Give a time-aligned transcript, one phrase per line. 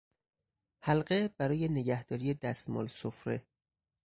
[0.85, 3.45] حلقه برای نگهداری دستمال سفره